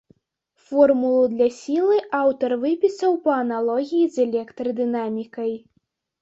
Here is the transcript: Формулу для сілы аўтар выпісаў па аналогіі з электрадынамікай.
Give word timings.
Формулу 0.67 1.19
для 1.33 1.47
сілы 1.57 1.97
аўтар 2.21 2.51
выпісаў 2.63 3.11
па 3.27 3.37
аналогіі 3.43 4.09
з 4.17 4.25
электрадынамікай. 4.25 5.53